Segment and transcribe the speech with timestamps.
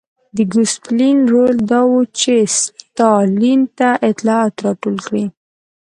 [0.35, 5.25] د ګوسپلین رول دا و چې ستالین ته اطلاعات راټول کړي